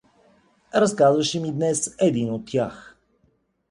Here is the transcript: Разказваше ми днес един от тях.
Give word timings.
Разказваше 0.73 1.39
ми 1.39 1.51
днес 1.51 1.95
един 1.99 2.33
от 2.33 2.45
тях. 2.45 2.97